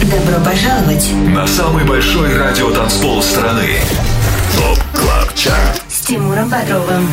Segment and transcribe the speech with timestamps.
[0.00, 3.80] Добро пожаловать на самый большой радиотанцпол страны.
[4.56, 7.10] ТОП КЛАБ ЧАРТ с Тимуром Бодровым.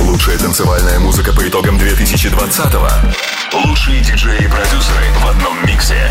[0.00, 2.88] Лучшая танцевальная музыка по итогам 2020-го.
[3.64, 6.10] Лучшие диджеи и продюсеры в одном миксе.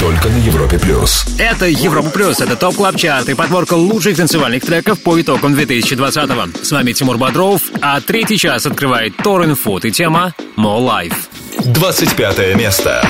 [0.00, 1.26] Только на Европе плюс.
[1.38, 6.64] Это Европа плюс, это топ клаб чарт и подборка лучших танцевальных треков по итогам 2020-го.
[6.64, 11.14] С вами Тимур Бодров, а третий час открывает Торрен Фуд и тема More Life.
[11.64, 13.06] 25 место.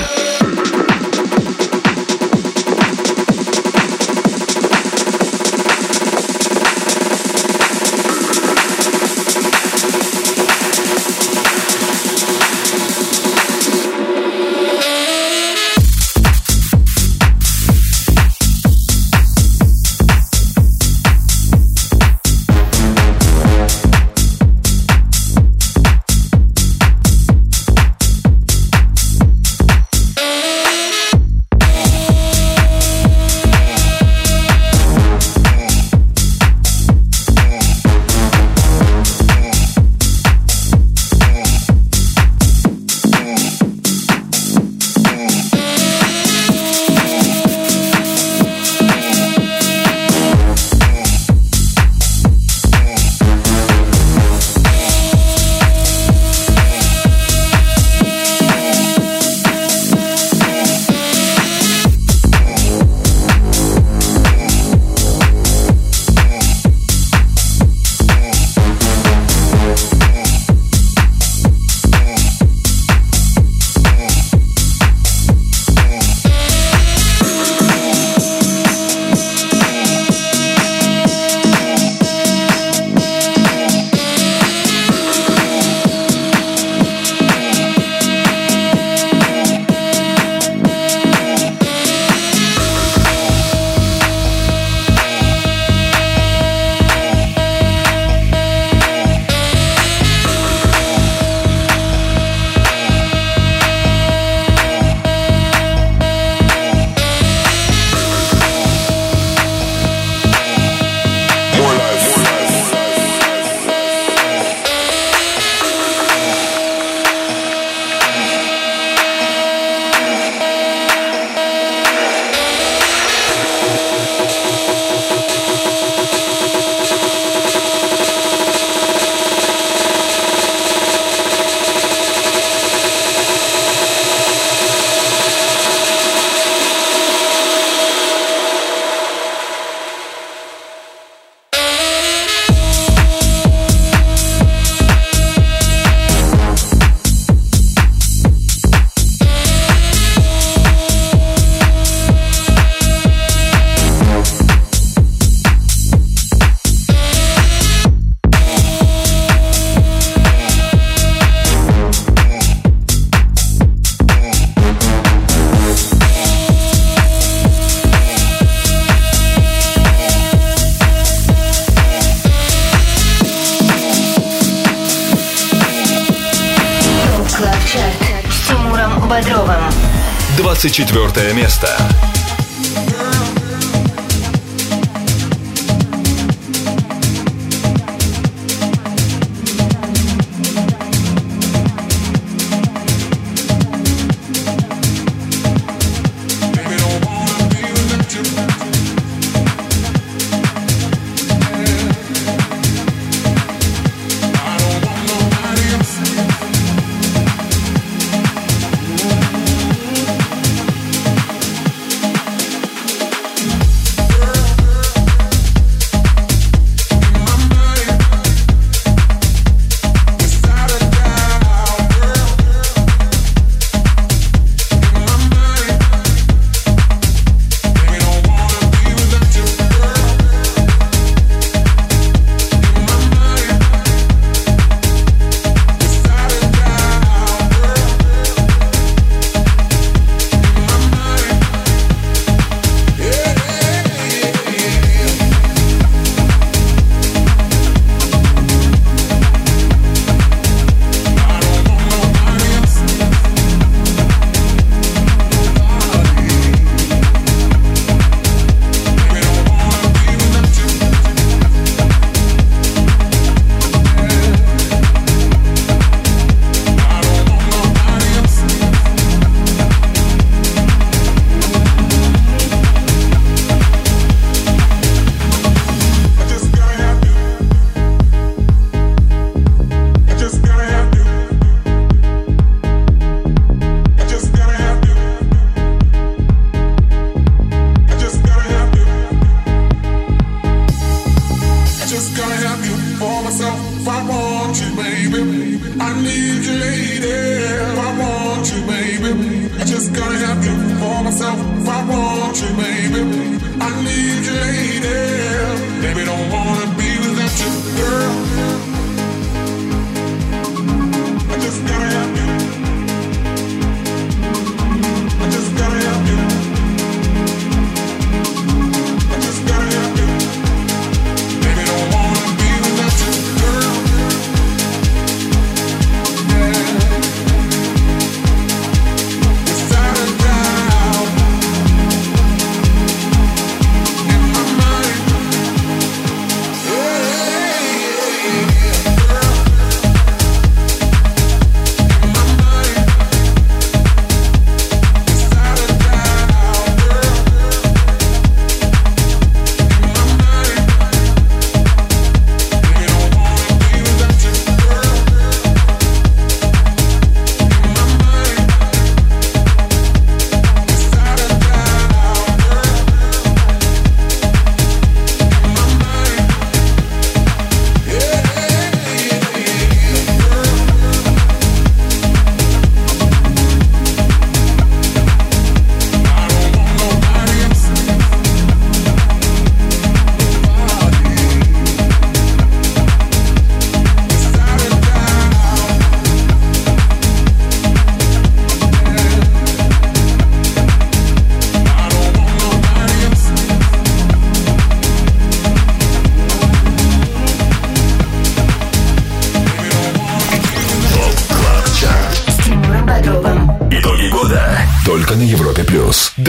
[180.70, 181.83] 24 место.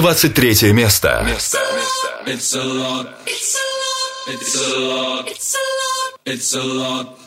[0.06, 1.24] 23 место.
[1.26, 1.58] место.
[2.28, 3.08] It's a lot.
[3.26, 5.28] It's a lot.
[5.28, 6.20] It's a lot.
[6.26, 7.25] It's a lot.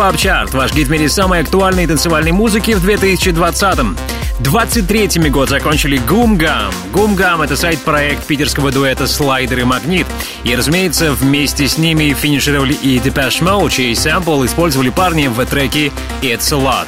[0.00, 3.98] Club Chart, ваш гид в мире самой актуальной танцевальной музыки в 2020-м.
[4.38, 6.72] 23-ми год закончили Гумгам.
[6.90, 10.06] Гумгам— это side-проект питерского дуэта Slider & Magnit.
[10.42, 15.92] И, разумеется, вместе с ними финишировали и Depeche Mode, чей сэмпл использовали парни в треке
[16.22, 16.86] «It's a Lot».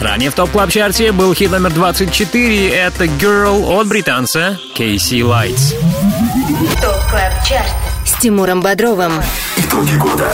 [0.00, 5.20] Ранее в Top Club Chart е был хит номер 24— это «Girl» от британца KC
[5.20, 5.74] Lights.
[6.80, 9.20] TOP CLUB CHART с Тимуром Бодровым.
[9.58, 10.30] Итоги года.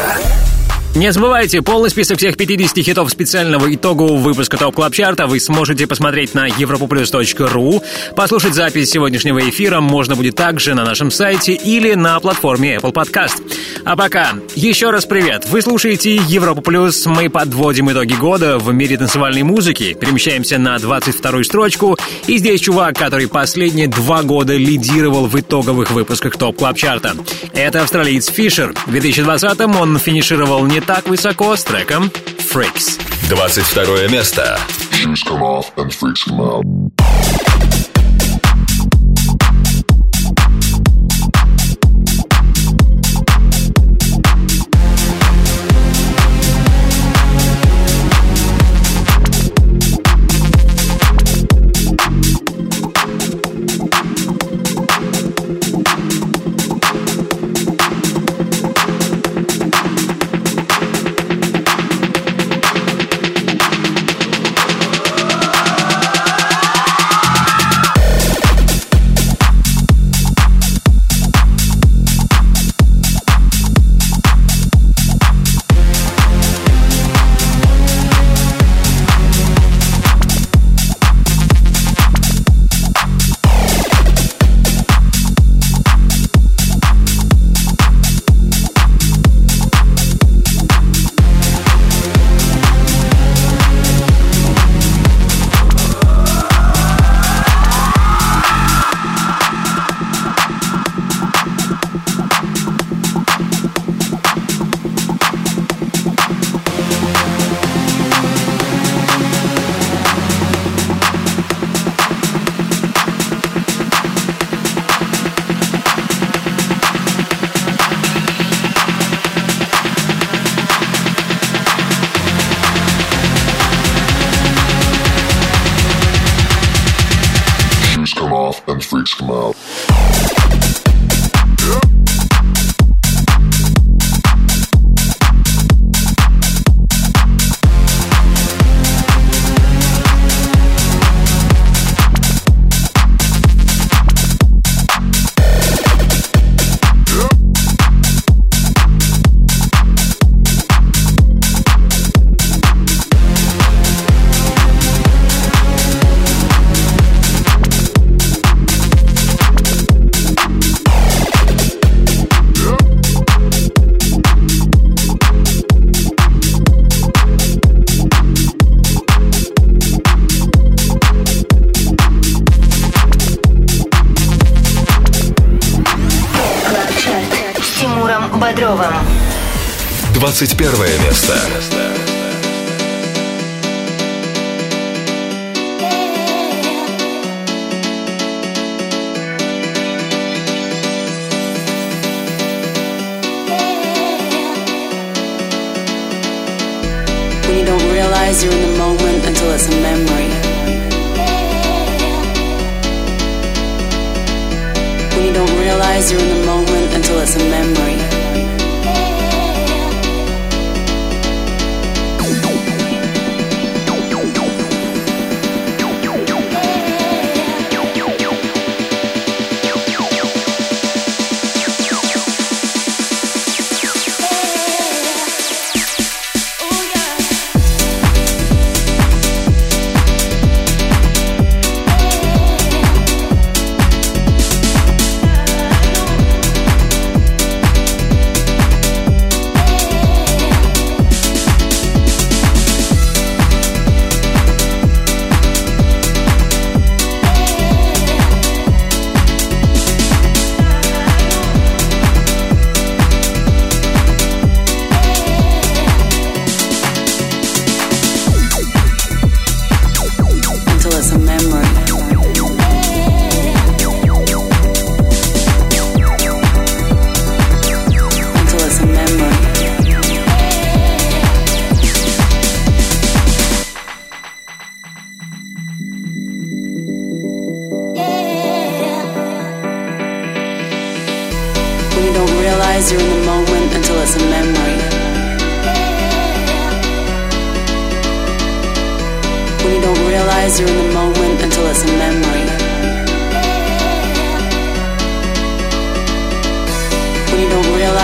[0.94, 5.40] Не забывайте, полный список всех 50 хитов специального итогового выпуска Top Club Chart а вы
[5.40, 7.82] сможете посмотреть на europoplus.ru.
[8.14, 13.43] Послушать запись сегодняшнего эфира можно будет также на нашем сайте или на платформе Apple Podcast.
[13.84, 15.46] А пока, еще раз привет.
[15.46, 17.04] Вы слушаете Европа Плюс.
[17.04, 19.92] Мы подводим итоги года в мире танцевальной музыки.
[19.92, 21.98] Перемещаемся на 22-ю строчку.
[22.26, 27.14] И здесь чувак, который последние два года лидировал в итоговых выпусках Top Club Chart а.
[27.52, 28.72] Это австралиец Фишер.
[28.86, 32.98] В 2020-м он финишировал не так высоко с треком Freaks.
[33.28, 34.58] 22 место.
[34.92, 37.53] Shoes come off and freaks come out.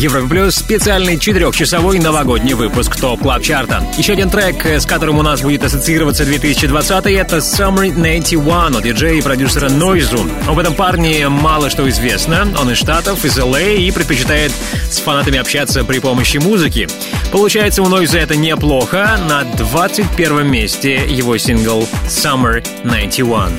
[0.00, 3.86] Европе Плюс специальный четырехчасовой новогодний выпуск Top Club Chart а.
[3.98, 9.12] Еще один трек, с которым у нас будет ассоциироваться 2020 это Summer 91 от диджея
[9.12, 10.26] и продюсера Noizu.
[10.48, 12.48] Об этом парне мало что известно.
[12.58, 14.52] Он из Штатов, из ЛА и предпочитает
[14.90, 16.88] с фанатами общаться при помощи музыки.
[17.30, 19.18] Получается, у Noizu это неплохо.
[19.28, 23.50] На 21 месте его сингл Summer 91.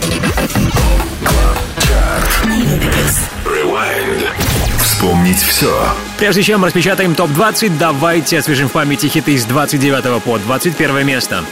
[5.02, 5.76] Вспомнить все.
[6.20, 11.44] Прежде чем распечатаем ТОП-20, давайте освежим в памяти хиты с 29 по 21 место.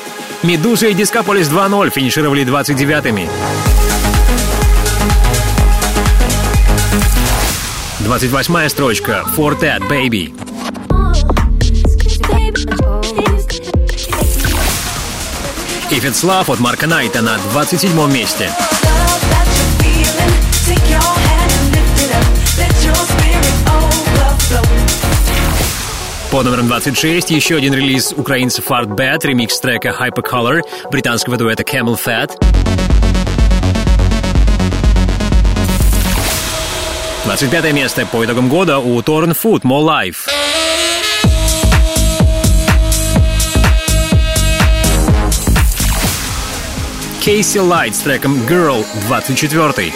[0.44, 3.28] «Медуза» и «Дискополис 2.0» финишировали 29-ми.
[8.02, 10.32] 28 строчка «For That Baby».
[15.90, 18.52] «If It's Love» от Марка Найта на 27 месте.
[26.32, 30.62] По номерам 26 еще один релиз украинцев Art Bad, ремикс трека Hypercolor
[30.92, 32.32] британского дуэта Camel Fat.
[37.26, 40.30] 25 место по итогам года у Torn Food More Life.
[47.22, 49.92] Кейси Лайт с треком Girl 24.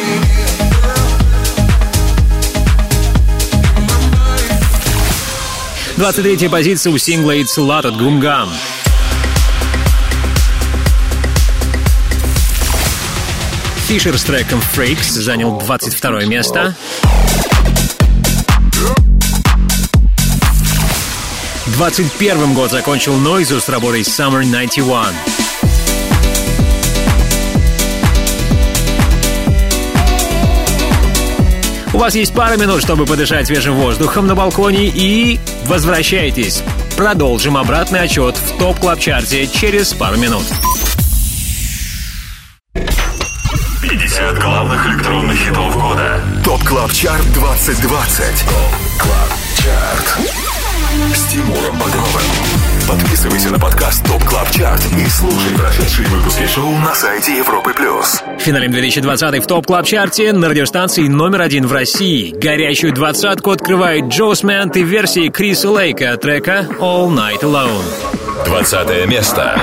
[5.98, 8.50] 23 позиция у сингла It's Lot от Гумгам.
[13.88, 16.76] Фишер с треком Freaks занял 22 место.
[21.68, 25.53] 21 год закончил Нойзу с работой Summer 91.
[31.94, 36.64] У вас есть пара минут, чтобы подышать свежим воздухом на балконе и возвращайтесь.
[36.98, 40.44] Продолжим обратный отчет в Top Club Chart е через пару минут.
[43.84, 46.22] 50 главных электронных хитов года.
[46.44, 48.26] Top Club Chart 2020.
[48.46, 50.18] Top Club Chart.
[51.16, 52.73] С Тимуром Бодровым.
[52.88, 58.22] Подписывайся на подкаст Top Club Chart и слушай прошедшие выпуски шоу на сайте Европы Плюс.
[58.40, 62.34] Финалим 2020 в Top Club Chart е на радиостанции номер один в России.
[62.36, 67.84] Горячую двадцатку открывает Джо Смент и версии Криса Лейка трека All Night Alone.
[68.46, 69.60] 20 место.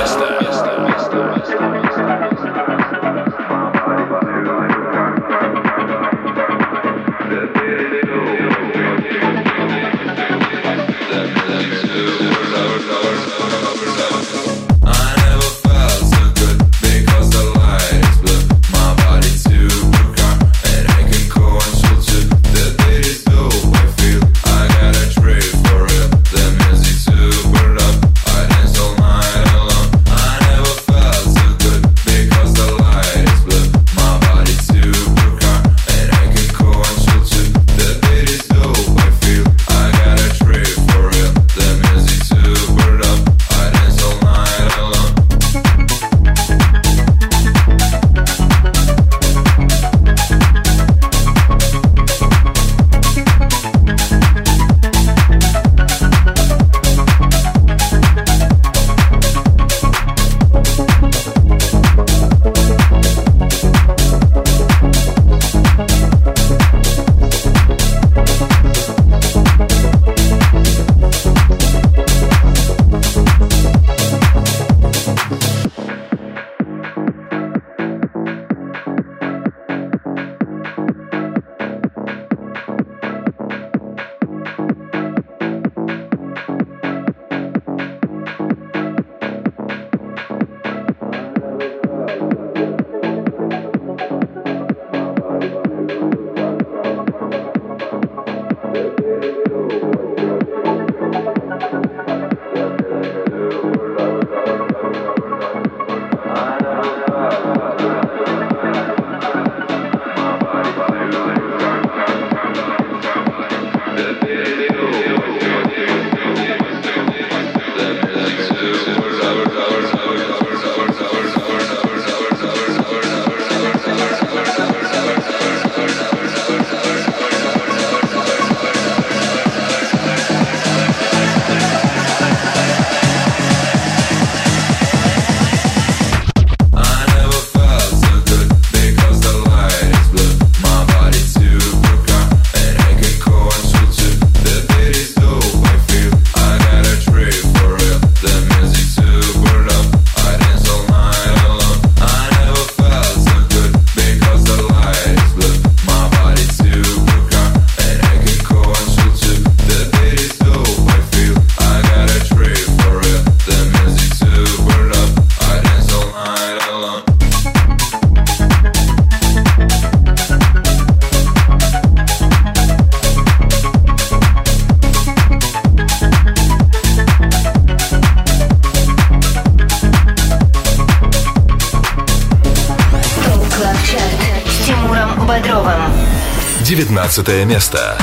[187.10, 187.98] 15 место.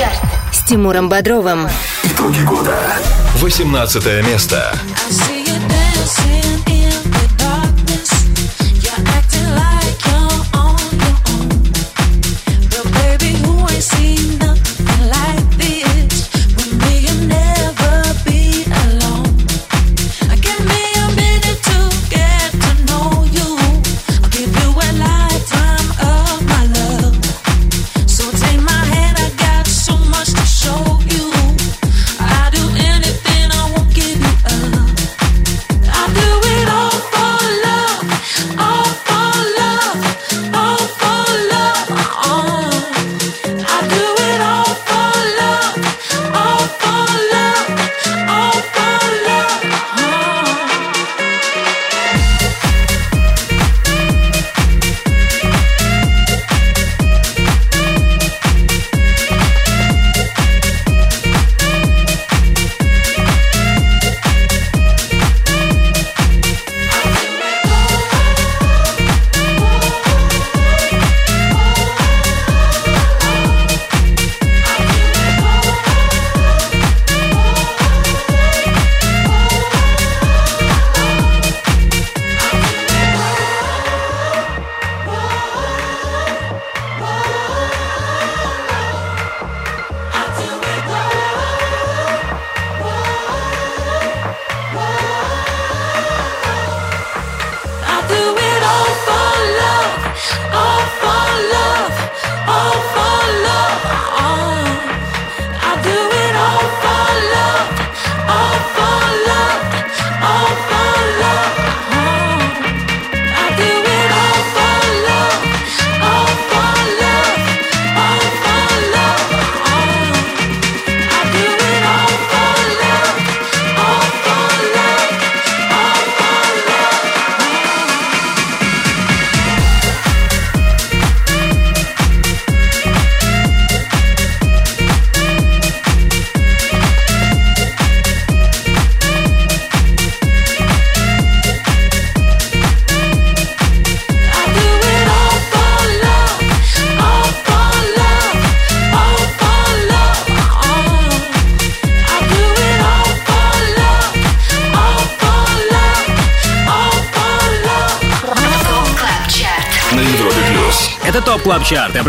[0.00, 1.68] Чарт с Тимуром Бодровым.
[2.04, 2.74] Итоги года.
[3.34, 4.72] 18 место.
[4.72, 6.39] I see you.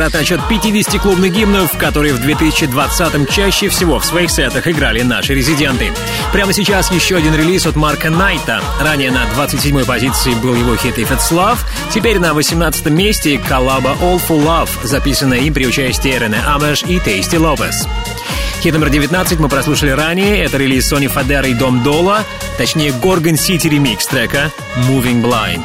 [0.01, 5.91] Отчет 50 клубных гимнов, которые в 2020-м чаще всего в своих сетах играли наши резиденты.
[6.33, 8.63] Прямо сейчас еще один релиз от Марка Найта.
[8.79, 11.59] Ранее на 27-й позиции был его хит If It's Love.
[11.93, 16.99] Теперь на 18-м месте коллаба All For Love, записанная им при участии Рене Амеш и
[16.99, 17.87] Тейсти Лопес.
[18.61, 20.43] Хит номер 19 мы прослушали ранее.
[20.43, 22.23] Это релиз Сони Фадера и Дом Дола,
[22.57, 24.51] точнее Горгон Сити ремикс трека
[24.87, 25.63] Moving Blind.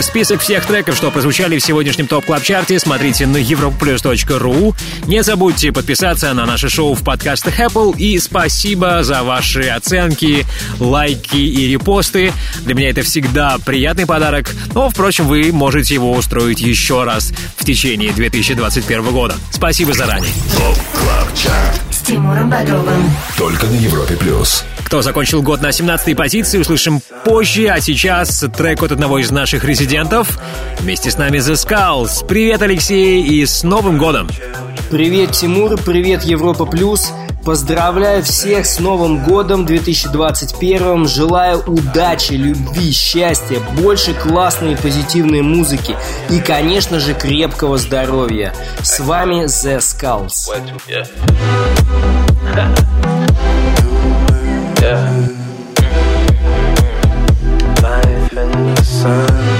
[0.00, 4.74] Список всех треков, что прозвучали в сегодняшнем топ клаб чарте смотрите на europlus.ru.
[5.06, 7.96] Не забудьте подписаться на наше шоу в подкастах Apple.
[7.98, 10.46] И спасибо за ваши оценки,
[10.78, 12.32] лайки и репосты.
[12.60, 14.50] Для меня это всегда приятный подарок.
[14.74, 19.34] Но, впрочем, вы можете его устроить еще раз в течение 2021 года.
[19.50, 20.32] Спасибо заранее.
[20.56, 23.02] ТОП КЛАБ ЧАРТ Тимуром Бодровым.
[23.36, 24.64] Только на Европе Плюс.
[24.82, 29.62] Кто закончил год на 17-й позиции, услышим позже, а сейчас трек от одного из наших
[29.62, 30.40] резидентов.
[30.80, 32.26] Вместе с нами The Skulls.
[32.26, 34.26] Привет, Алексей, и с Новым годом!
[34.90, 37.12] Привет, Тимур, привет, Европа Плюс.
[37.48, 41.08] Поздравляю всех с Новым годом 2021.
[41.08, 45.96] Желаю удачи, любви, счастья, больше классной и позитивной музыки
[46.28, 48.52] и, конечно же, крепкого здоровья.
[48.82, 50.50] С вами The Skulls.
[57.80, 59.57] Life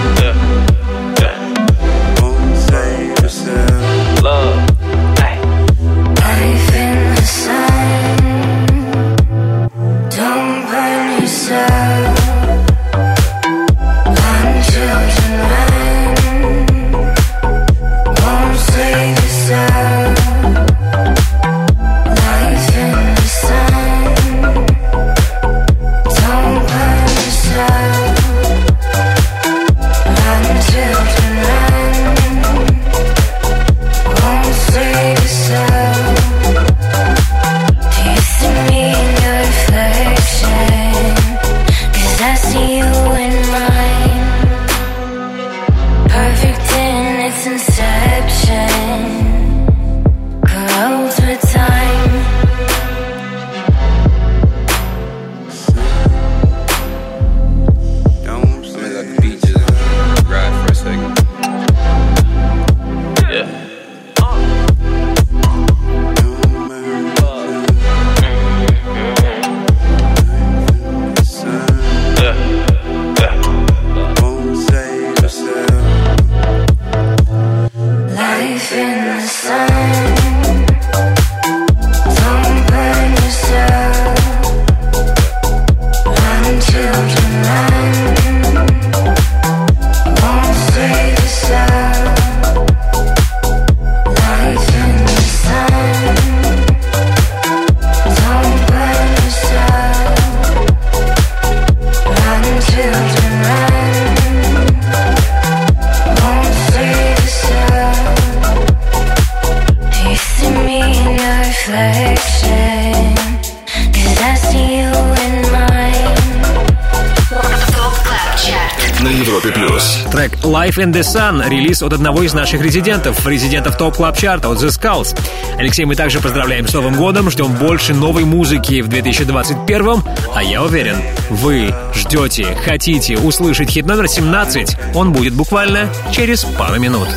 [120.78, 124.58] Life in the Sun, релиз от одного из наших резидентов, резидентов топ клаб чарта от
[124.58, 125.18] The Skulls.
[125.58, 130.02] Алексей, мы также поздравляем с Новым годом, ждем больше новой музыки в 2021,
[130.34, 130.96] а я уверен,
[131.30, 137.08] вы ждете, хотите услышать хит номер 17, он будет буквально через пару минут.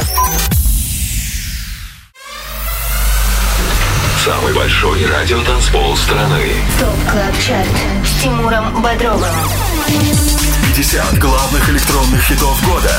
[4.26, 6.42] Самый большой радиотанцпол страны.
[6.80, 7.68] ТОП КЛАБ ЧАРТ.
[8.06, 10.31] С Тимуром Бодровым.
[10.82, 12.92] 50 главных электронных хитов года.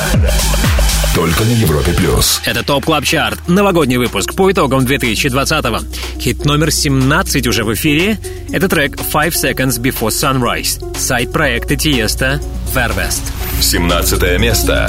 [1.17, 2.41] Только на Европе Плюс.
[2.45, 5.81] Это Top Club Chart, новогодний выпуск по итогам 2020-го.
[6.21, 8.21] Хит номер 17 уже в эфире.
[8.53, 10.97] Это трек Five Seconds Before Sunrise.
[10.97, 12.41] Side-проект Tiësto
[12.73, 13.23] VER:WEST.
[13.61, 14.89] 17 место.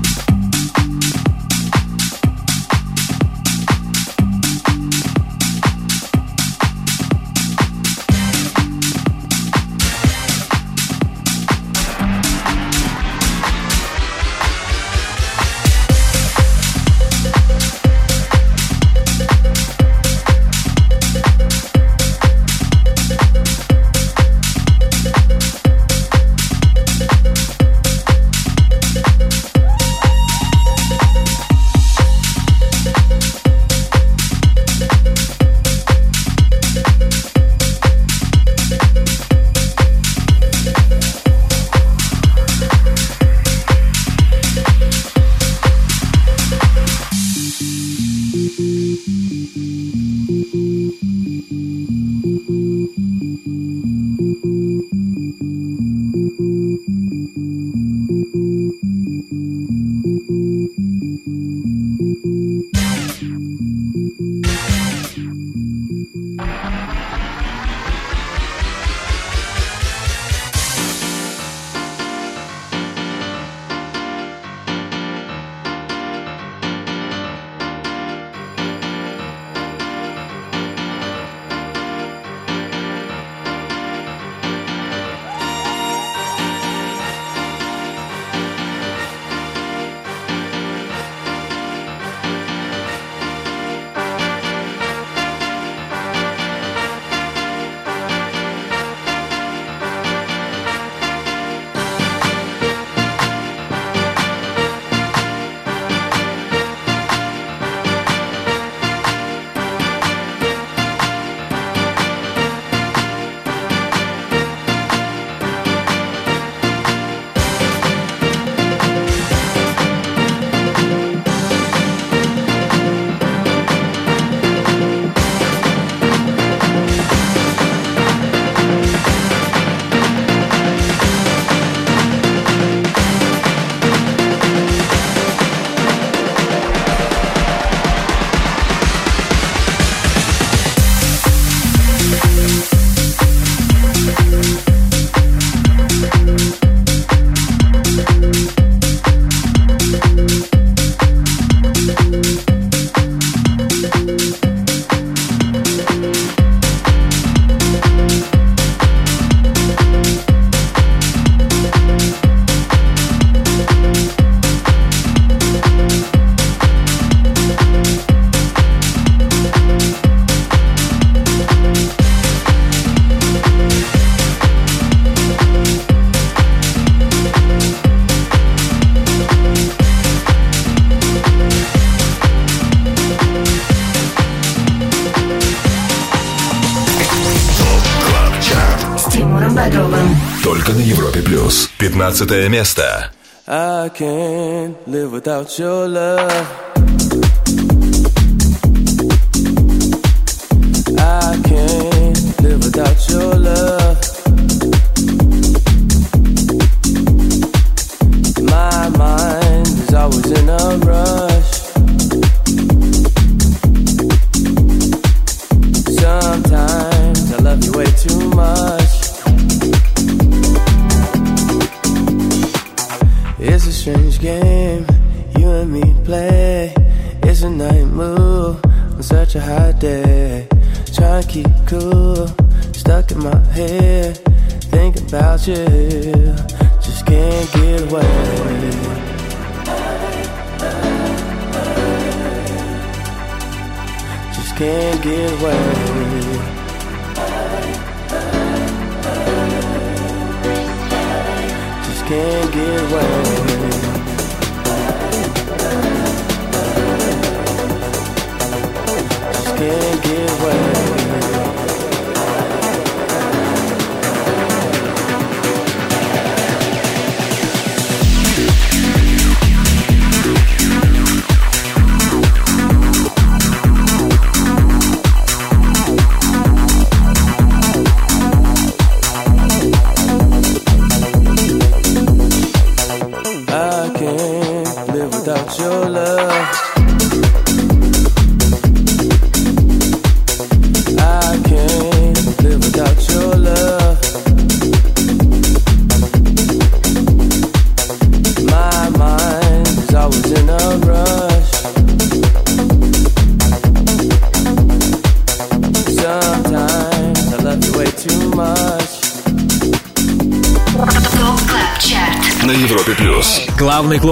[192.13, 193.11] 16 место.
[193.47, 196.60] I can't live without your love.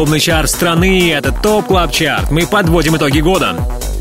[0.10, 2.32] Главный чарт страны— это Top Club Chart.
[2.32, 3.54] Мы подводим итоги года.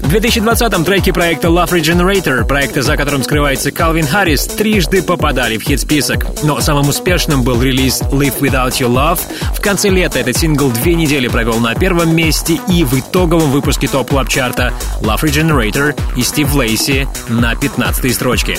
[0.03, 5.65] В 2020-м треки проекта Love Regenerator, проекта, за которым скрывается Калвин Харрис, трижды попадали в
[5.65, 6.25] хит-список.
[6.45, 9.21] Но самым успешным был релиз Live Without Your Love.
[9.55, 13.87] В конце лета этот сингл две недели провел на первом месте и в итоговом выпуске
[13.87, 18.57] Top Club Chart а Love Regenerator и Стив Лейси на 15 строчке.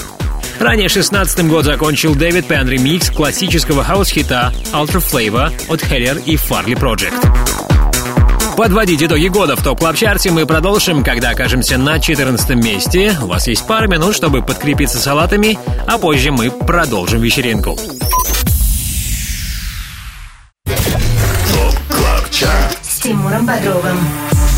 [0.59, 6.77] Ранее 16 год закончил Дэвид Пен ремикс классического хаус-хита Ultra Flava от Heller и Farley
[6.79, 7.38] Project.
[8.59, 13.17] Подводить итоги года в Top Club Chart е мы продолжим, когда окажемся на 14 месте.
[13.21, 15.57] У вас есть пара минут, чтобы подкрепиться салатами,
[15.87, 17.77] а позже мы продолжим вечеринку.
[20.65, 22.77] Top Club Chart.
[22.83, 23.97] С Тимуром Бодровым.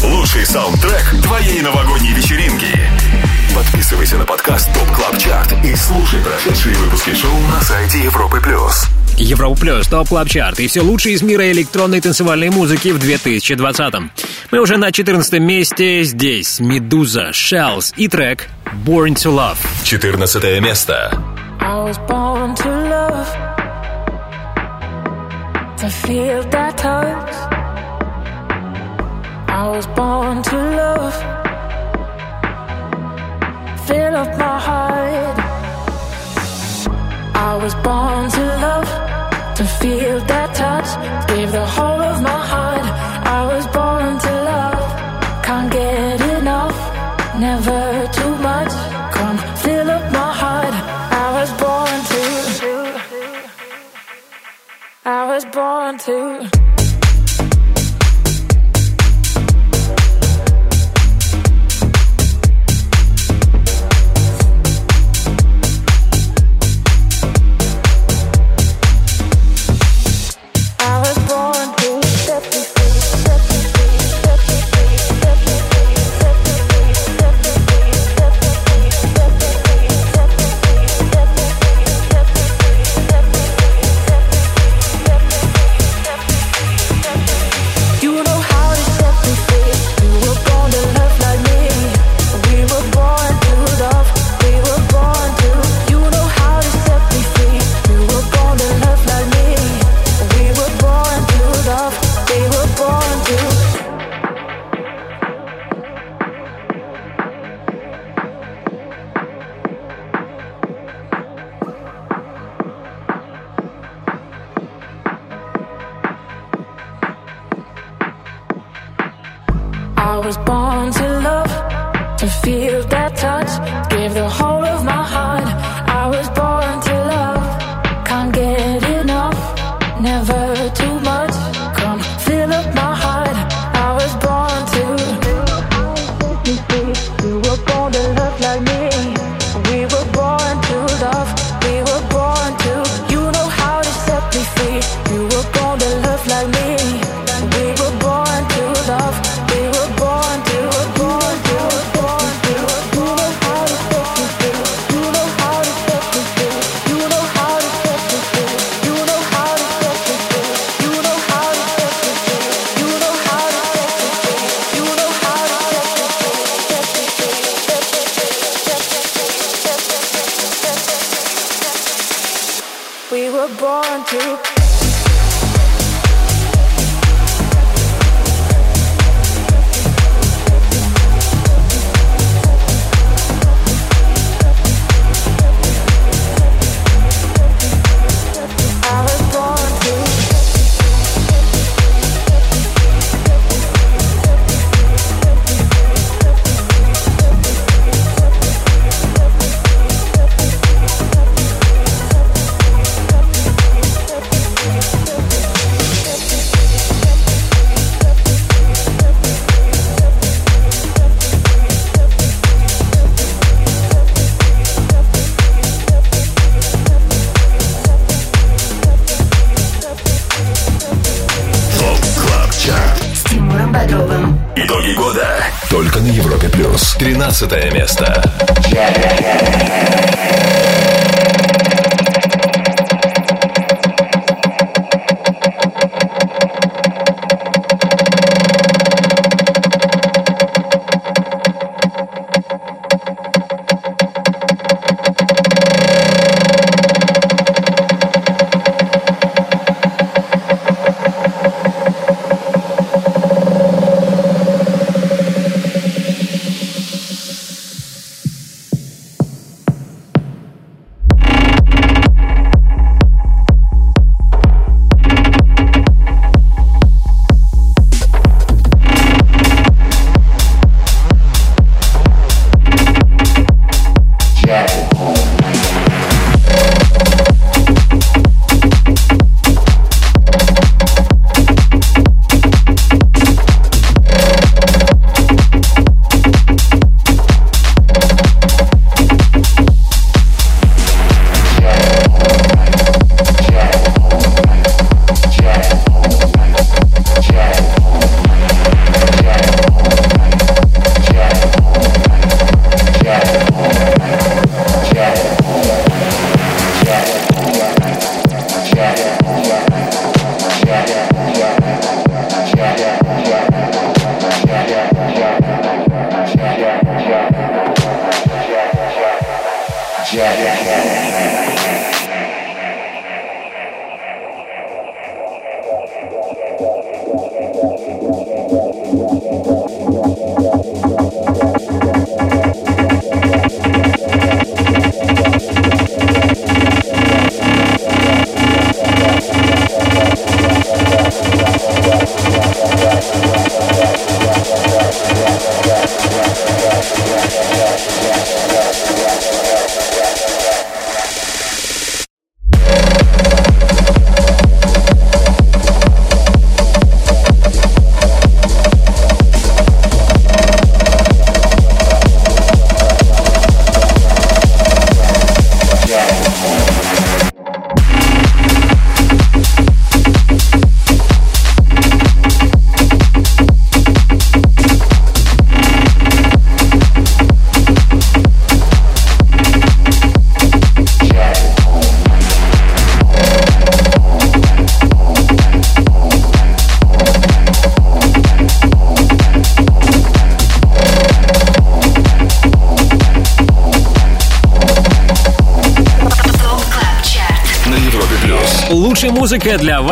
[0.04, 2.76] Лучший саундтрек твоей новогодней вечеринки.
[3.54, 8.41] Подписывайся на подкаст Top Club Chart и слушай прошедшие выпуски шоу на сайте Европы.
[9.32, 14.12] Европа Плюс, Top Club Chart и все лучшее из мира электронной танцевальной музыки в 2020-м.
[14.52, 16.04] Мы уже на 14 месте.
[16.04, 18.50] Здесь Meduza, Shells и трек
[18.86, 19.58] Born to Love.
[19.86, 21.12] 14 место.
[21.62, 23.28] I was born to love,
[25.78, 27.34] to feel that touch.
[29.48, 31.16] I was born to love,
[33.88, 35.38] fill up my heart.
[37.34, 39.11] I was born to love,
[39.62, 40.89] to feel that touch.
[41.30, 42.86] Give the whole of my heart.
[43.38, 44.84] I was born to love,
[45.45, 46.78] can't get enough,
[47.45, 47.82] never
[48.18, 48.74] too much.
[49.16, 50.76] Come fill up my heart.
[51.24, 52.24] I was born to.
[55.05, 56.61] I was born to.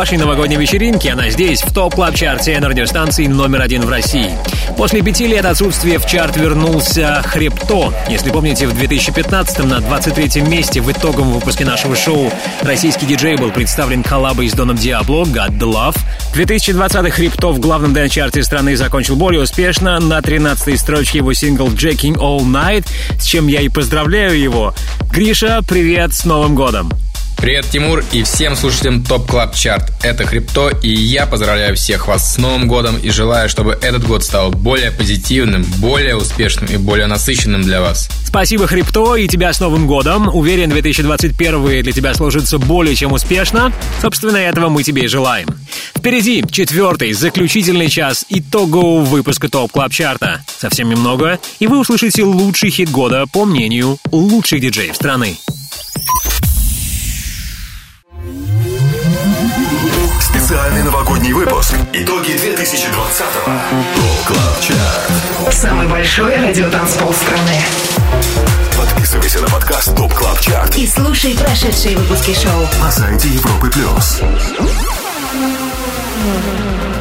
[0.00, 1.08] Вашей новогодней вечеринки.
[1.08, 4.30] Она здесь, в топ клаб чарте на радиостанции номер один в России.
[4.78, 7.92] После пяти лет отсутствия в чарт вернулся Хребто.
[8.08, 12.32] Если помните, в 2015-м на 23-м месте в итоговом выпуске нашего шоу
[12.62, 15.98] российский диджей был представлен коллабой с Доном Диабло «God the Love».
[16.32, 20.00] 2020 Хребто в главном дэн-чарте страны закончил более успешно.
[20.00, 22.86] На 13-й строчке его сингл «Jacking All Night»,
[23.18, 24.74] с чем я и поздравляю его.
[25.12, 26.90] Гриша, привет с Новым годом!
[27.40, 29.90] Привет, Тимур, и всем слушателям Top Club Chart.
[30.02, 34.22] Это Хрипто, и я поздравляю всех вас с Новым годом и желаю, чтобы этот год
[34.22, 38.10] стал более позитивным, более успешным и более насыщенным для вас.
[38.26, 40.28] Спасибо, Хрипто, и тебя с Новым годом.
[40.28, 43.72] Уверен, 2021 для тебя сложится более чем успешно.
[44.02, 45.48] Собственно, этого мы тебе и желаем.
[45.96, 50.44] Впереди четвертый, заключительный час итогового выпуска Top Club Chart а.
[50.46, 55.38] Совсем немного, и вы услышите лучший хит года по мнению лучших диджеев страны.
[61.10, 61.74] Новогодний выпуск.
[61.92, 63.50] Итоги 2020-го.
[63.96, 65.52] Top Club Chart.
[65.52, 67.56] Самый большой радиотанцпол страны.
[68.76, 72.64] Подписывайся на подкаст Top Club Chart И слушай прошедшие выпуски шоу.
[72.80, 74.20] на сайте Европы плюс.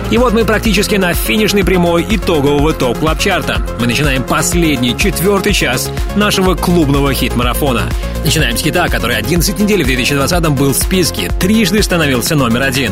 [0.09, 4.97] И вот мы практически на финишной прямой итогового Top Club Chart а Мы начинаем последний,
[4.97, 7.83] четвертый час нашего клубного хит-марафона.
[8.25, 12.91] Начинаем с хита, который 11 недель в 2020 был в списке, трижды становился номер один.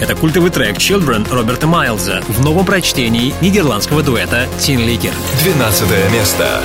[0.00, 5.12] Это культовый трек «Children» Роберта Майлза в новом прочтении нидерландского дуэта «Тин Ликер».
[5.42, 6.60] 12 место.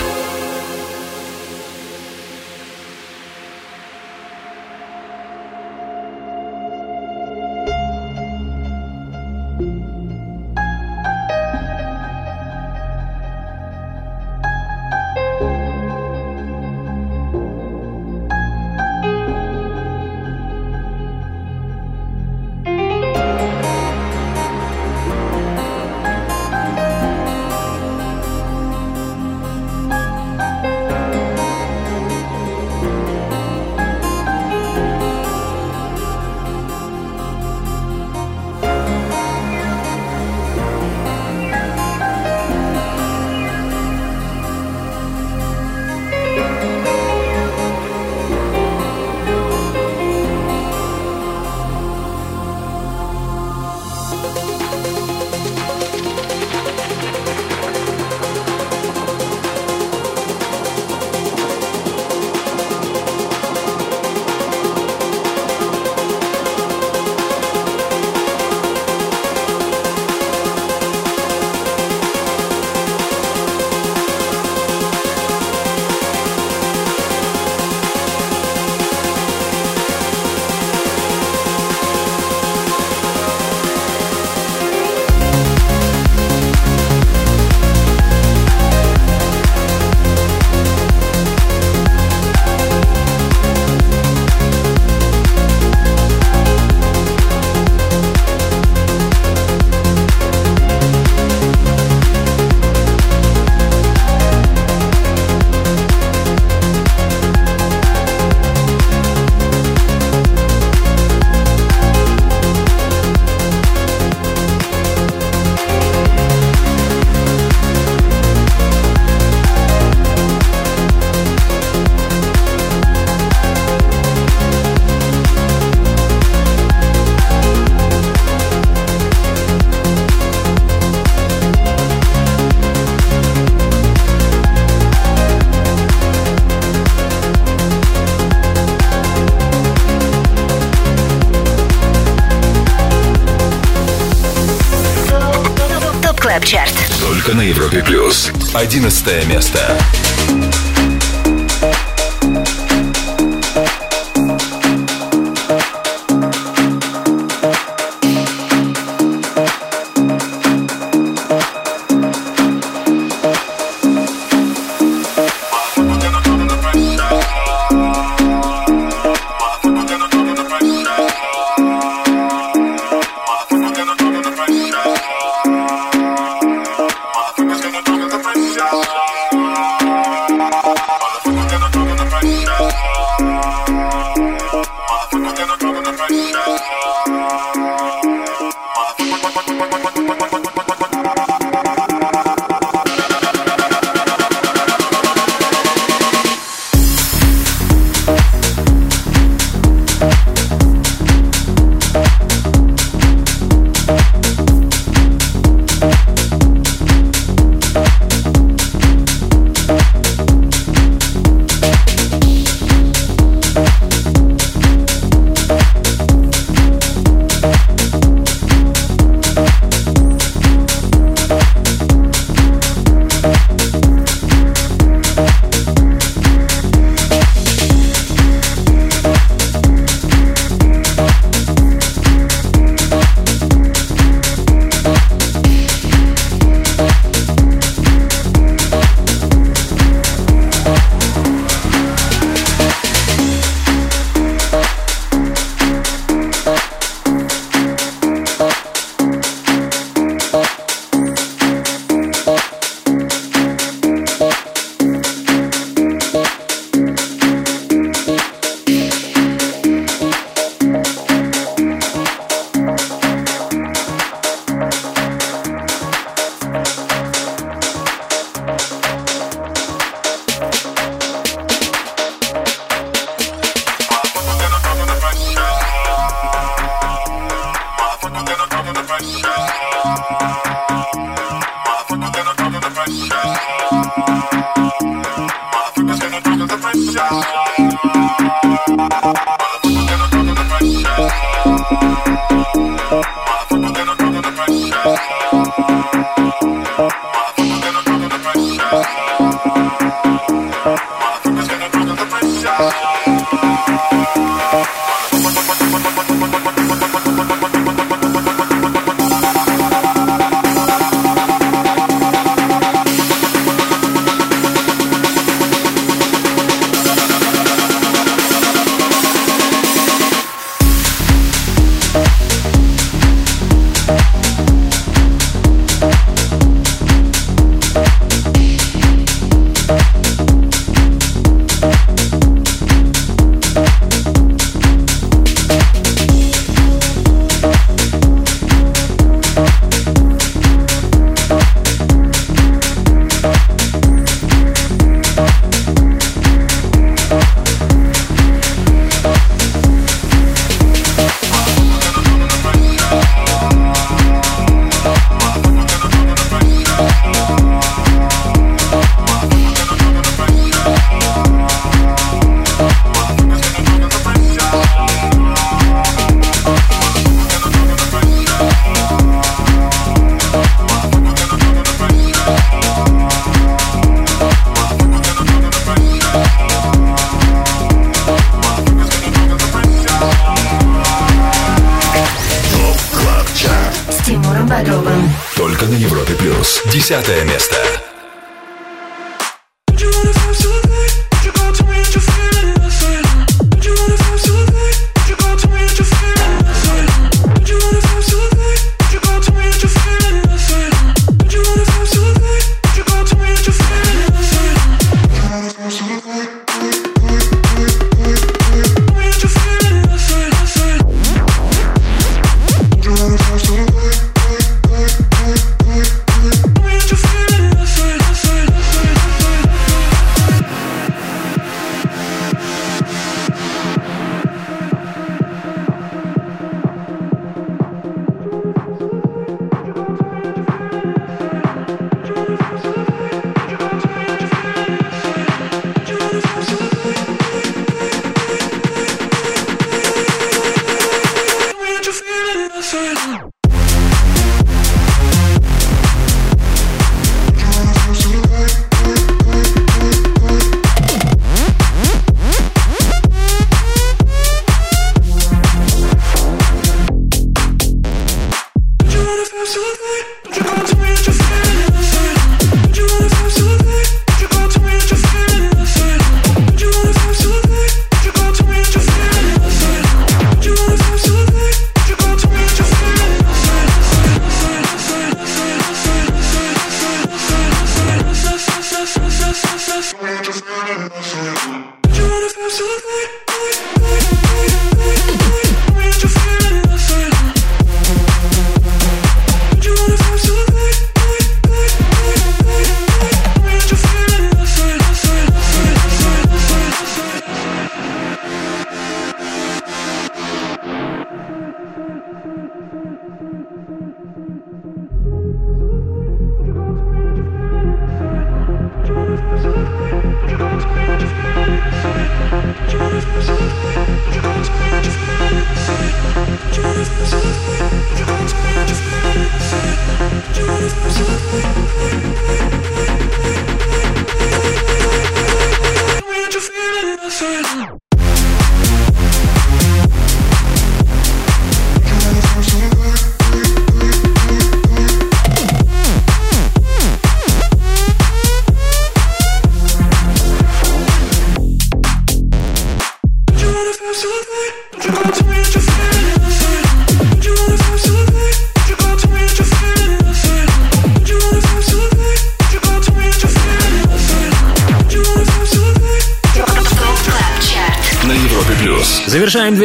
[147.71, 148.31] Европе плюс.
[148.53, 149.77] Одиннадцатое место.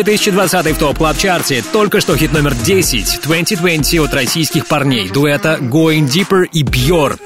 [0.07, 5.09] 2020 в Top Club Chart е Только что хит номер 10 2020 от российских парней
[5.09, 7.19] дуэта Going Deeper и Björ.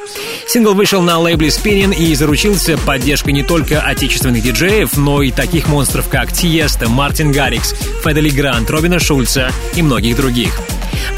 [0.49, 5.68] Сингл вышел на лейбле Spinnin' и заручился поддержкой не только отечественных диджеев, но и таких
[5.68, 10.59] монстров, как Tiësto, Мартин Гаррикс, Fedde Le Grand, Робина Шульца и многих других.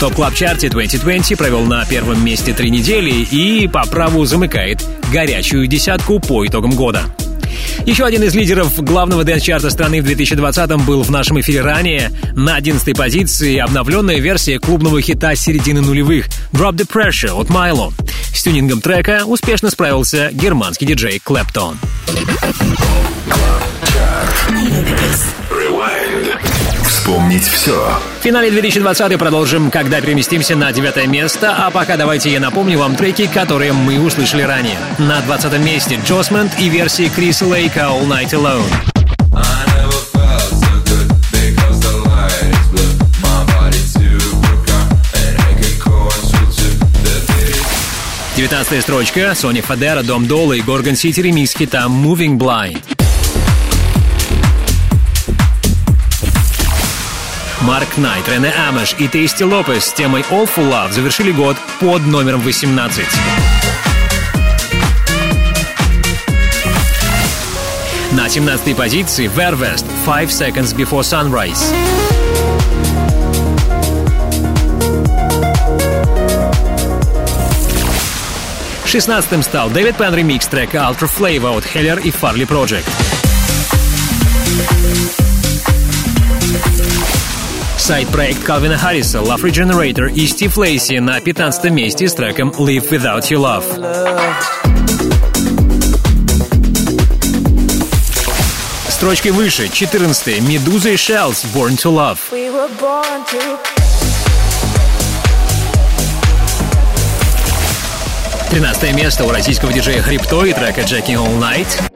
[0.01, 4.85] Top Club Chart е 2020 провел на первом месте три недели и по праву замыкает
[5.13, 7.05] горячую десятку по итогам года.
[7.87, 12.11] Еще один из лидеров главного dance-чарта страны в 2020-м был в нашем эфире ранее.
[12.35, 17.93] На 11 позиции обновленная версия клубного хита середины нулевых «Drop the Pressure» от Mylo.
[18.35, 21.77] С тюнингом трека успешно справился германский диджей Claptone.
[26.93, 27.99] Вспомнить все.
[28.21, 32.97] В финале 2020 продолжим, когда переместимся на девятое место, а пока давайте я напомню вам
[32.97, 34.77] треки, которые мы услышали ранее.
[34.99, 38.63] На 20 месте Джосмент и версии Криса Лейка «All Night Alone».
[48.37, 53.02] 19 строчка Сони Фадера, Дом Дола и Горгон Сити ремикс хита «Moving Blind».
[57.63, 62.05] Марк Найт, Рене Амеш и Тейсти Лопес с темой All for Love завершили год под
[62.07, 63.05] номером 18.
[68.13, 71.73] На 17 позиции Vervest Five Seconds Before Sunrise.
[78.85, 82.89] Шестнадцатым стал Дэвид Пен ремикс трека Ultra Flavor от Heller и Farley Project.
[87.83, 93.23] Сайт-проект Калвина Харриса, Love Regenerator и Стив Лейси на 15 месте с треком Live Without
[93.23, 93.65] Your Love.
[98.89, 102.19] Строчкой выше, 14 Медуза и Shells, Born to Love.
[102.31, 103.59] We were born to
[108.51, 111.92] 13 место у российского диджея Хрипто и трека Jacking All Night.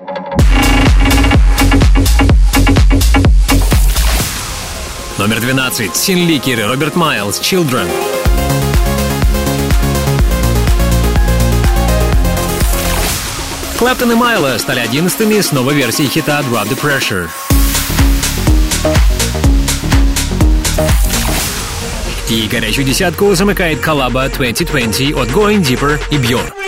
[5.27, 5.97] Номер 12.
[5.97, 7.91] Син Ликер и Роберт Майлз, Children.
[13.77, 17.29] Клэптон и Майло стали одиннадцатыми с новой версией хита Drop the Pressure.
[22.31, 26.66] И горячую десятку замыкает коллаба 2020 от Going Deeper и BYOR.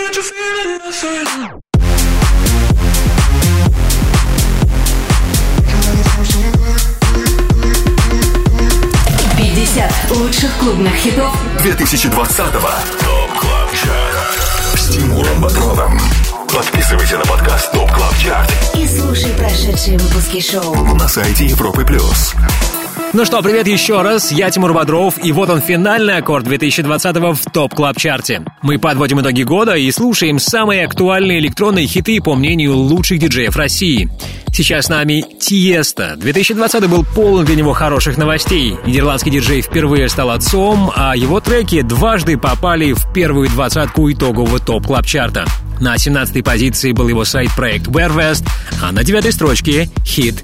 [10.39, 12.69] Лучших клубных хитов 2020-го.
[13.03, 14.79] ТОП Клаб Чарт.
[14.79, 15.99] С Тимуром Бодровым.
[16.55, 20.73] Подписывайся на подкаст ТОП Клаб Чарт и слушай прошедшие выпуски шоу.
[20.95, 22.35] на сайте Европы Плюс.
[23.11, 27.51] Ну что, привет еще раз, я Тимур Бодров, и вот он финальный аккорд 2020 в
[27.51, 28.43] ТОП Клаб Чарте.
[28.61, 34.09] Мы подводим итоги года и слушаем самые актуальные электронные хиты по мнению лучших диджеев России.
[34.53, 36.17] Сейчас с нами Тиесто.
[36.17, 38.77] 2020 был полон для него хороших новостей.
[38.85, 44.85] Нидерландский диджей впервые стал отцом, а его треки дважды попали в первую двадцатку итогового ТОП
[44.85, 45.45] Клаб Чарта.
[45.81, 48.45] На 17-й позиции был его сайд-проект VER:WEST,
[48.83, 50.43] а на девятой строчке хит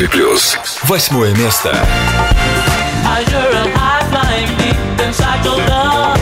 [0.00, 0.56] Европе плюс.
[0.84, 1.70] Восьмое место.
[3.06, 6.19] As you're a high flying deep inside your love.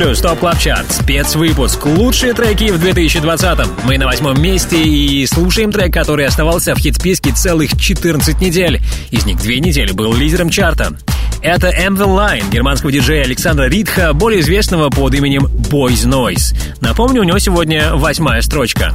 [0.00, 1.84] Плюс, топ клаб чарт, спецвыпуск.
[1.84, 3.68] Лучшие треки в 2020-м.
[3.84, 8.80] Мы на восьмом месте и слушаем трек, который оставался в хит-списке целых 14 недель.
[9.10, 10.96] Из них две недели был лидером чарта.
[11.42, 16.54] Это Mvinline германского диджея Александра Ридха, более известного под именем Boys Noize.
[16.80, 18.92] Напомню, у него сегодня восьмая строчка.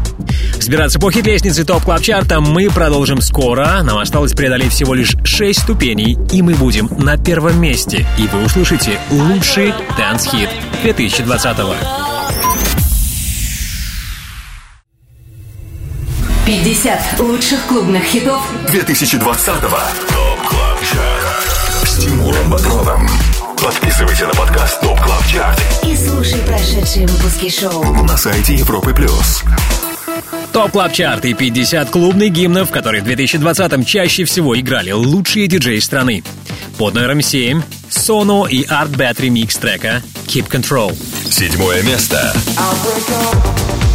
[0.58, 3.82] Взбираться по хит-лестнице топ клаб чарта мы продолжим скоро.
[3.84, 8.06] Нам осталось преодолеть всего лишь 6 ступеней, и мы будем на первом месте.
[8.20, 10.50] И вы услышите лучший дэнс-хит
[10.84, 11.76] 2020-го.
[16.46, 19.80] 50 лучших клубных хитов 2020-го.
[20.14, 21.55] ТОП КЛАБ ЧАРТ.
[21.96, 23.08] С Тимуром Бодровым.
[23.64, 28.04] Подписывайся на подкаст ТОП КЛАБ ЧАРТ и слушай прошедшие выпуски шоу.
[28.04, 29.46] на сайте Европы Плюс.
[30.52, 35.80] Топ Клаб Чарт и 50 клубных гимнов, которые в 2020-м чаще всего играли лучшие диджеи
[35.80, 36.26] страны.
[36.78, 40.94] Под номером 7 Sono и Art Bat ремикс трека Keep Control.
[41.32, 42.34] Седьмое место.
[42.58, 43.95] Move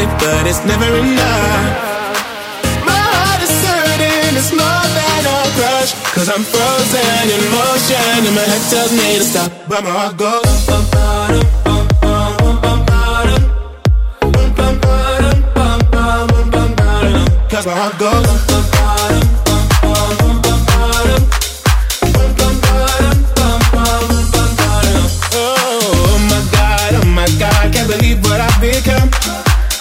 [0.00, 1.84] it, but it's never enough.
[2.84, 5.92] My heart is certain it's more than a crush.
[6.14, 9.50] Cause I'm frozen in motion, and my head tells me to stop.
[9.68, 10.56] But my heart goes.
[17.50, 18.75] Cause my heart goes.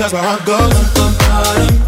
[0.00, 1.79] That's where I go.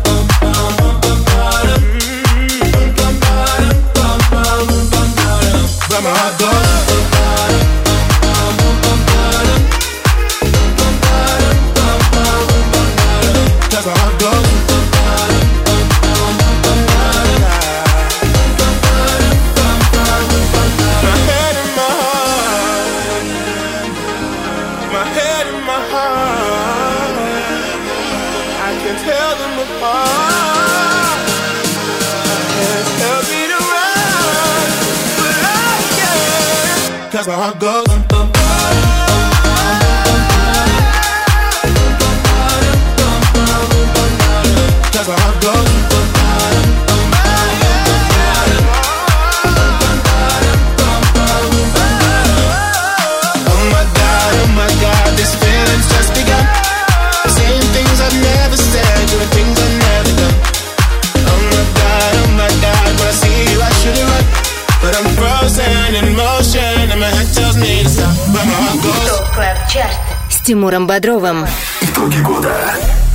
[70.52, 71.46] Тимуром Бодровым.
[71.80, 72.52] Итоги года.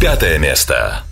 [0.01, 1.03] Пятое место.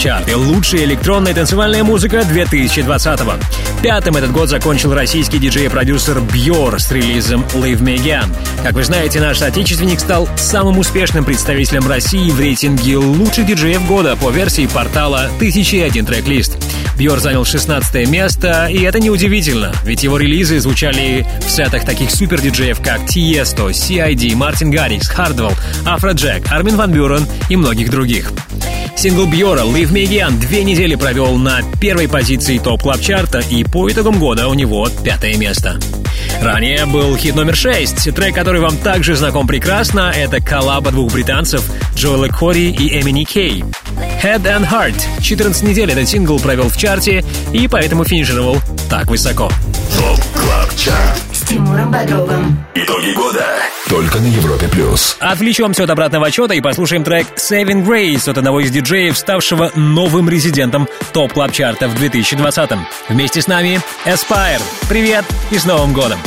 [0.00, 3.34] ТОП Клаб Чарт и лучшая электронная танцевальная музыка 2020-го.
[3.82, 8.26] Пятым этот год закончил российский диджей и продюсер BYOR с релизом Leave Me Again.
[8.62, 14.16] Как вы знаете, наш соотечественник стал самым успешным представителем России в рейтинге лучших диджеев года
[14.16, 16.58] по версии портала 1001 Tracklist.
[16.96, 22.80] BYOR занял 16 место, и это неудивительно, ведь его релизы звучали в сетах таких супер-диджеев,
[22.82, 25.52] как Тиесто, CID, Мартин Гаррикс, Хардвелл,
[25.86, 28.32] Афроджек, Армин Ван Бюрен и многих других.
[29.00, 33.64] Сингл BYOR'а «Leave Me Again» две недели провел на первой позиции топ клаб чарта и
[33.64, 35.80] по итогам года у него пятое место.
[36.42, 38.14] Ранее был хит номер 6.
[38.14, 41.64] Трек, который вам также знаком прекрасно, это коллаба двух британцев
[41.94, 43.64] Джоэла Кори и MNEK.
[44.22, 45.22] Head and Heart.
[45.22, 47.24] 14 недель этот сингл провел в чарте
[47.54, 48.58] и поэтому финишировал
[48.90, 49.50] так высоко.
[49.96, 52.66] ТОП КЛАБ ЧАРТ С Тимуром Бодровым.
[52.74, 53.46] Итоги года.
[53.90, 55.16] Только на Европе Плюс.
[55.18, 60.28] Отвлечемся от обратного отсчета и послушаем трек Saving Grace от одного из диджеев, ставшего новым
[60.30, 62.70] резидентом топ клаб чарта в 2020
[63.08, 64.62] Вместе с нами Aspire.
[64.88, 66.20] Привет и с Новым годом!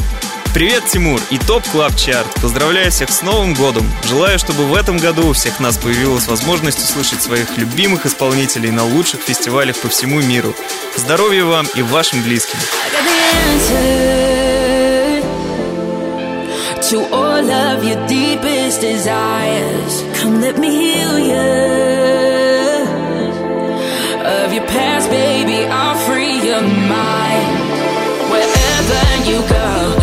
[0.53, 2.27] Привет, Тимур и ТОП Клаб Чарт.
[2.41, 3.89] Поздравляю всех с Новым годом.
[4.07, 8.83] Желаю, чтобы в этом году у всех нас появилась возможность услышать своих любимых исполнителей на
[8.83, 10.53] лучших фестивалях по всему миру.
[10.97, 12.59] Здоровья вам и вашим близким.
[16.93, 20.03] to all of your deepest desires.
[20.19, 21.83] Come, let me heal you
[24.43, 25.65] of your past, baby.
[25.65, 27.53] I'll free your mind.
[28.31, 30.02] Wherever you go,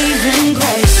[0.00, 0.99] saving grace.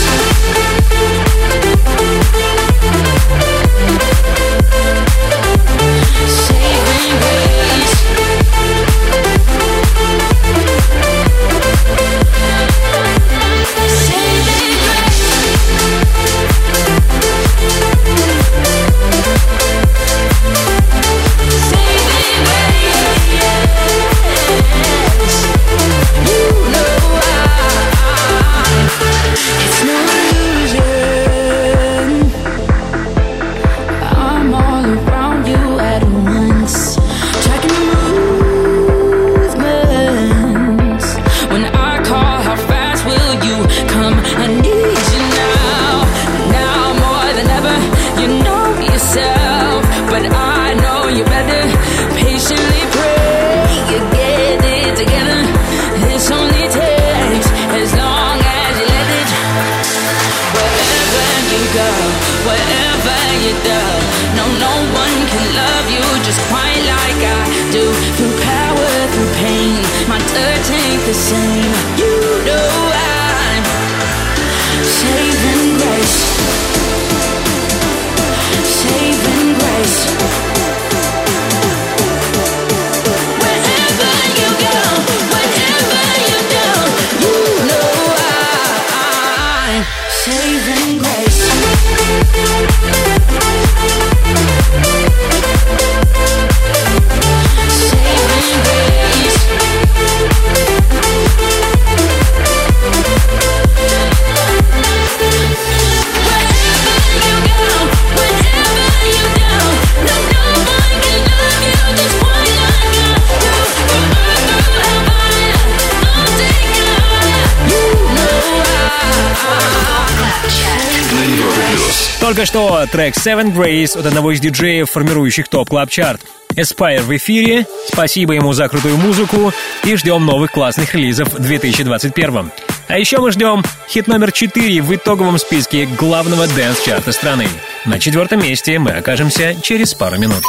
[122.90, 126.20] Трек Seven Grace от одного из диджеев, формирующих топ клаб чарт
[126.56, 127.66] Aspire в эфире.
[127.86, 129.52] Спасибо ему за крутую музыку
[129.84, 132.50] и ждем новых классных релизов в 2021.
[132.88, 137.46] А еще мы ждем хит номер 4 в итоговом списке главного дэнс-чарта страны.
[137.84, 140.42] На четвертом месте мы окажемся через пару минут.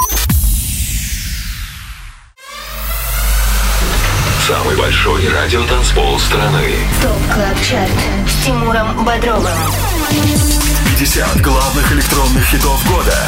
[4.47, 6.73] Самый большой радиотанцпол страны.
[7.01, 7.91] ТОП КЛАБ ЧАРТ
[8.27, 10.70] с Тимуром Бодровым.
[11.01, 13.27] 50 главных электронных хитов года.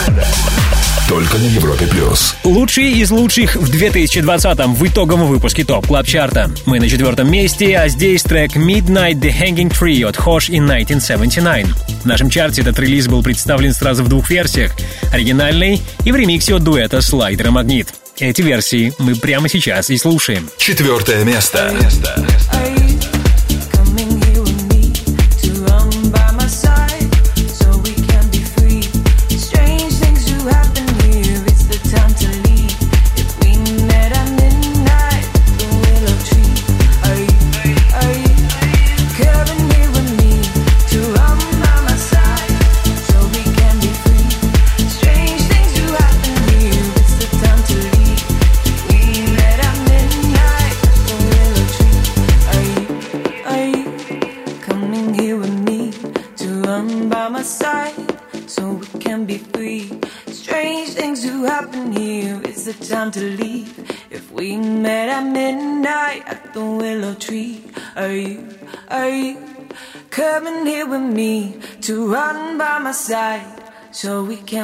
[1.09, 2.35] Только на Европе плюс.
[2.43, 6.51] Лучшие из лучших в 2020-м в итоговом выпуске ТОП Клаб Чарта.
[6.67, 11.65] Мы на четвертом месте, а здесь трек Midnight The Hanging Tree от Hosh in 1979.
[12.03, 14.71] В нашем чарте этот релиз был представлен сразу в двух версиях.
[15.11, 17.91] Оригинальный и в ремиксе от дуэта Slider & Magnit.
[18.19, 20.47] Эти версии мы прямо сейчас и слушаем.
[20.59, 21.73] Четвертое место.
[21.81, 22.23] место.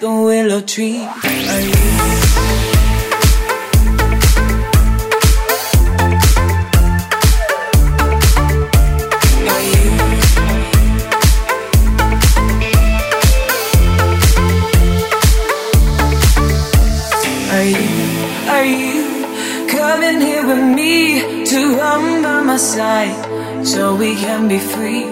[0.00, 1.86] the willow tree are you?
[23.76, 25.04] so we can be free.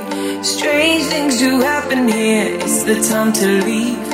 [0.42, 2.56] Strange things do happen here.
[2.60, 4.13] It's the time to leave.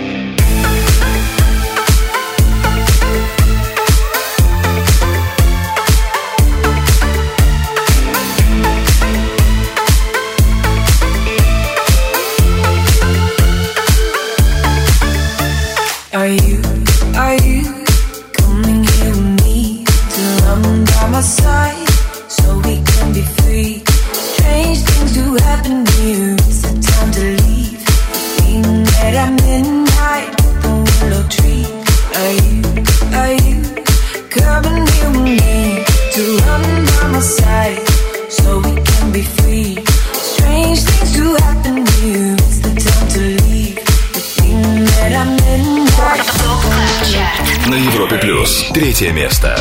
[49.01, 49.60] третье место.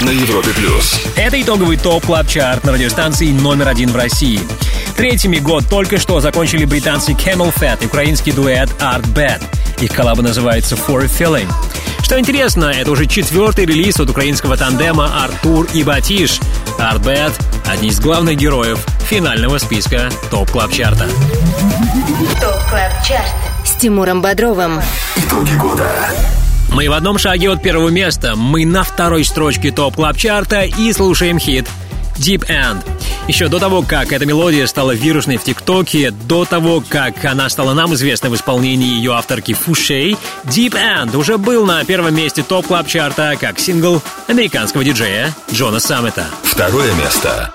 [0.00, 0.28] Магнит.
[0.28, 1.00] Европе плюс.
[1.16, 4.40] Это итоговый топ клаб чарт на радиостанции номер один в России.
[4.96, 9.42] Третьими год только что закончили британцы Camel Fat и украинский дуэт Art Bad.
[9.80, 11.50] Их коллаба называется For a Feeling.
[12.02, 16.40] Что интересно, это уже четвертый релиз от украинского тандема Артур и Батиш.
[16.78, 17.32] Art Bad—
[17.66, 18.78] одни из главных героев
[19.08, 21.08] финального списка топ клаб чарта
[22.40, 24.80] ТОП КЛАБ ЧАРТ с Тимуром Бодровым.
[25.16, 25.86] Итоги года.
[26.72, 28.36] Мы в одном шаге от первого места.
[28.36, 31.66] Мы на второй строчке топ клаб чарта и слушаем хит
[32.16, 32.84] Deep End.
[33.28, 37.74] Еще до того, как эта мелодия стала вирусной в ТикТоке, до того, как она стала
[37.74, 42.66] нам известна в исполнении ее авторки Foushée, Deep End уже был на первом месте топ
[42.66, 46.26] клаб чарта как сингл американского диджея Джона Саммита.
[46.42, 47.52] Второе место.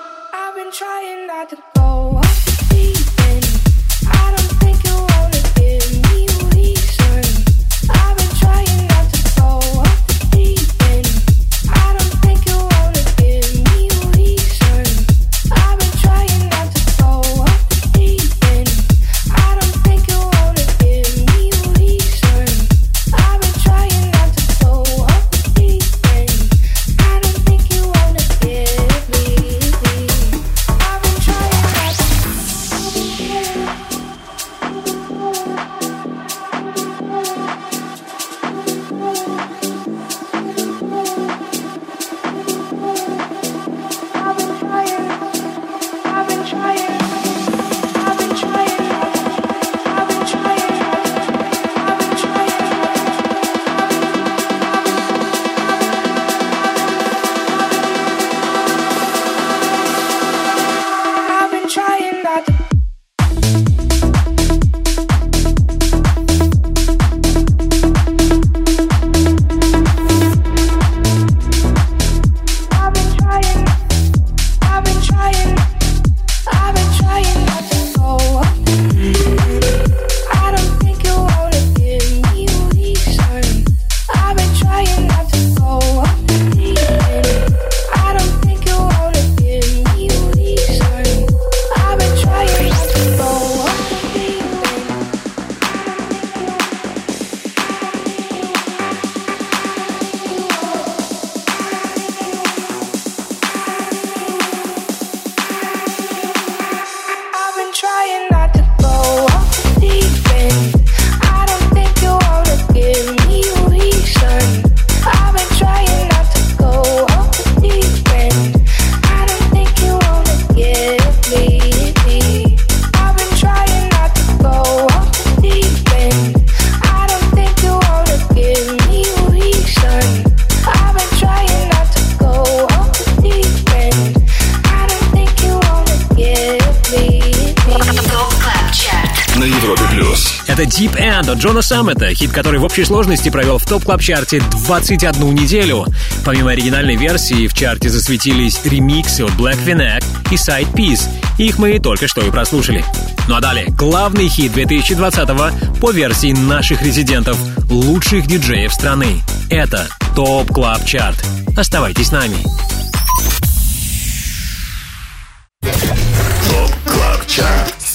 [139.38, 140.42] На Европе плюс.
[140.46, 144.00] Это Deep End от Джона Саммита, хит, который в общей сложности провел в топ клаб
[144.00, 145.84] чарте 21 неделю.
[146.24, 151.02] Помимо оригинальной версии, в чарте засветились ремиксы от Black V Neck и Sidepiece.
[151.36, 152.82] Их мы только что и прослушали.
[153.28, 157.36] Ну а далее, главный хит 2020 по версии наших резидентов,
[157.68, 159.22] лучших диджеев страны.
[159.50, 161.22] Это ТОП Клаб Чарт.
[161.56, 162.36] Оставайтесь с нами.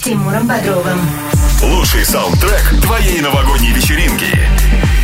[0.02, 1.00] С Тимуром Бодровым.
[1.62, 4.36] Лучший саундтрек твоей новогодней вечеринки.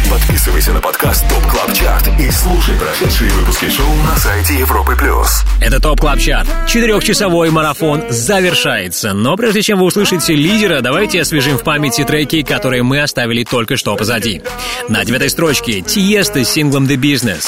[0.10, 5.44] Подписывайся на подкаст ТОП КЛАБ ЧАРТ и слушай прошедшие выпуски шоу на сайте Европы плюс.
[5.62, 6.48] Это ТОП Клаб Чарт.
[6.68, 9.14] Четырехчасовой марафон завершается.
[9.14, 13.78] Но прежде чем вы услышите лидера, давайте освежим в памяти треки, которые мы оставили только
[13.78, 14.42] что позади.
[14.90, 17.46] На девятой строчке Тиесто с синглом The Business.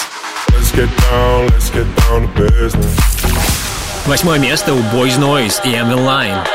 [0.50, 2.86] Let's get down, let's get down to business.
[4.06, 6.48] Восьмое место у Boys Noise и Emil Line.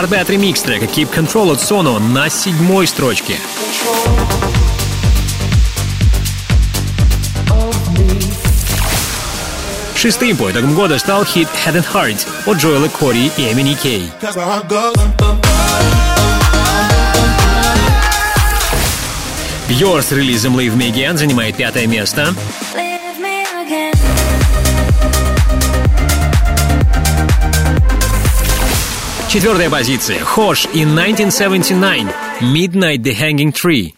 [0.00, 3.36] Арбет ремикс трека Keep Control от Sono на седьмой строчке.
[9.94, 14.10] Шестым по итогам года стал хит Head and Heart от Джоэла Кори и Эмини Кей.
[19.68, 22.34] Бьор с релизом Leave Me Again занимает пятое место.
[29.29, 30.23] Четвертая позиция.
[30.23, 32.07] Хош и 1979.
[32.41, 33.93] Midnight the Hanging Tree.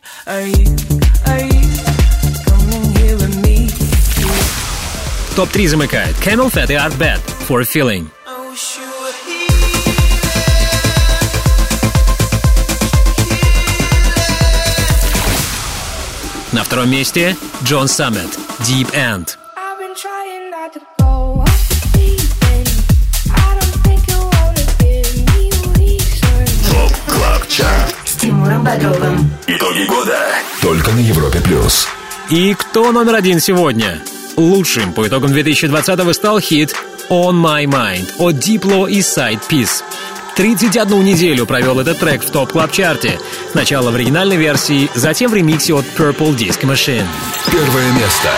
[5.35, 8.07] Топ-3 замыкает Camel Fat и Art Bad For a Feeling.
[16.67, 19.40] втором месте Джон Саммет Deep End.
[27.52, 29.30] ЧАРТ С Тимуром Бодровым.
[29.46, 30.18] Итоги года
[30.62, 31.38] только на Европе+.
[31.42, 31.86] плюс.
[32.30, 34.00] И кто номер один сегодня?
[34.38, 36.74] Лучшим по итогам 2020-го стал хит
[37.10, 39.82] On My Mind от Diplo и Side Peace.
[40.34, 43.20] 31 неделю провел этот трек в топ клаб чарте
[43.50, 47.04] Сначала в оригинальной версии, затем в ремиксе от Purple Disc Machine.
[47.50, 48.30] Первое место.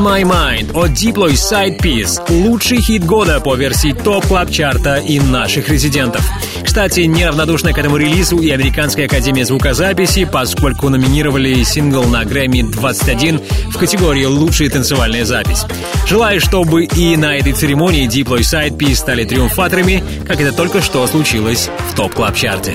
[0.00, 4.96] My Mind от Diplo и Side Piece– лучший хит года по версии топ клаб чарта
[4.96, 6.24] и наших резидентов.
[6.64, 13.42] Кстати, неравнодушна к этому релизу и Американская академия звукозаписи, поскольку номинировали сингл на Грэмми 21
[13.68, 15.66] в категории «Лучшая танцевальная запись».
[16.06, 20.80] Желаю, чтобы и на этой церемонии Diplo и Side Piece стали триумфаторами, как это только
[20.80, 22.74] что случилось в топ клаб чарте.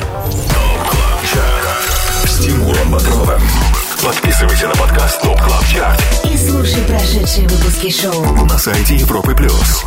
[4.05, 8.45] Подписывайся на подкаст КЛАБ ЧАРТ И слушай прошедшие выпуски шоу.
[8.45, 9.35] на сайте Европы+.
[9.35, 9.83] плюс.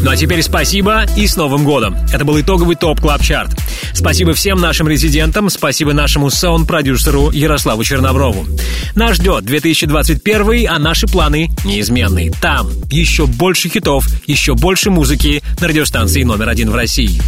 [0.00, 1.96] Ну а теперь спасибо и с Новым годом.
[2.12, 3.56] Это был итоговый топ клаб чарт
[3.94, 8.44] Спасибо всем нашим резидентам, спасибо нашему саунд-продюсеру Ярославу Черноброву.
[8.96, 12.32] Нас ждет 2021, а наши планы неизменны.
[12.40, 17.20] Там еще больше хитов, еще больше музыки на радиостанции номер один в России.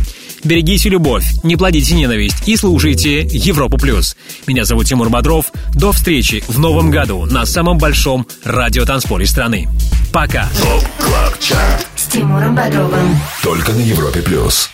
[0.45, 4.17] Берегите любовь, не плодите ненависть и слушайте Европу плюс.
[4.47, 5.51] Меня зовут Тимур Бодров.
[5.87, 9.69] До встречи в новом году на самом большом радиотанцполе страны.
[10.13, 10.49] Пока.
[11.95, 13.17] С Тимуром Бодровым.
[13.41, 14.21] Только на Европе+.
[14.21, 14.69] плюс.